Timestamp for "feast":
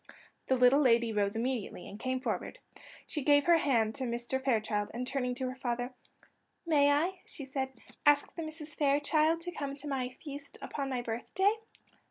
10.09-10.57